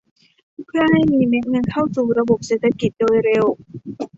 [0.65, 3.45] เพื่อให้มีเม็ดเงินเข้าสู่ระบบเศรษฐกิจโดยเร็ว